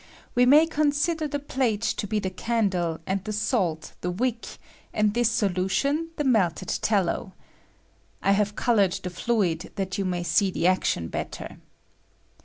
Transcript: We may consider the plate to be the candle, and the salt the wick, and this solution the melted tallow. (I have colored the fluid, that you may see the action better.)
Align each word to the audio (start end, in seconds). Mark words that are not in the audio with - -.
We 0.33 0.47
may 0.47 0.65
consider 0.65 1.27
the 1.27 1.37
plate 1.37 1.83
to 1.83 2.07
be 2.07 2.17
the 2.17 2.31
candle, 2.31 2.99
and 3.05 3.23
the 3.23 3.31
salt 3.31 3.93
the 4.01 4.09
wick, 4.09 4.57
and 4.91 5.13
this 5.13 5.29
solution 5.29 6.09
the 6.15 6.23
melted 6.23 6.69
tallow. 6.81 7.33
(I 8.23 8.31
have 8.31 8.55
colored 8.55 8.93
the 8.93 9.11
fluid, 9.11 9.71
that 9.75 9.99
you 9.99 10.05
may 10.05 10.23
see 10.23 10.49
the 10.49 10.65
action 10.65 11.07
better.) 11.07 11.57